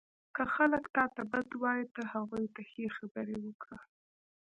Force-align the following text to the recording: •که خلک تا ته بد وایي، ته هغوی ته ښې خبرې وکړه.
•که 0.35 0.43
خلک 0.55 0.83
تا 0.95 1.03
ته 1.15 1.21
بد 1.31 1.49
وایي، 1.61 1.85
ته 1.95 2.01
هغوی 2.13 2.45
ته 2.53 2.61
ښې 2.69 2.85
خبرې 2.97 3.37
وکړه. 3.45 3.77